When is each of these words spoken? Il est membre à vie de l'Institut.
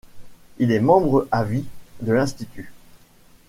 Il 0.57 0.71
est 0.71 0.79
membre 0.79 1.27
à 1.29 1.43
vie 1.43 1.63
de 2.01 2.11
l'Institut. 2.11 2.71